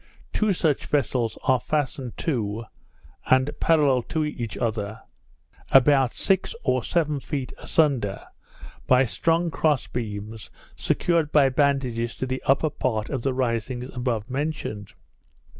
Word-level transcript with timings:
Two 0.33 0.51
such 0.51 0.87
vessels 0.87 1.37
are 1.43 1.59
fastened 1.59 2.17
to, 2.17 2.65
and 3.27 3.51
parallel 3.59 4.01
to 4.01 4.25
each 4.25 4.57
other, 4.57 4.99
about 5.69 6.15
six 6.15 6.55
or 6.63 6.81
seven 6.81 7.19
feet 7.19 7.53
asunder, 7.59 8.23
by 8.87 9.05
strong 9.05 9.51
cross 9.51 9.85
beams, 9.85 10.49
secured 10.75 11.31
by 11.31 11.49
bandages 11.49 12.15
to 12.15 12.25
the 12.25 12.41
upper 12.47 12.71
part 12.71 13.11
of 13.11 13.21
the 13.21 13.31
risings 13.35 13.91
above 13.93 14.27
mentioned. 14.27 14.93